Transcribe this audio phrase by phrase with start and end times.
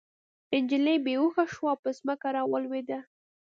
[0.63, 2.99] نجلۍ بې هوښه شوه او په ځمکه راولوېده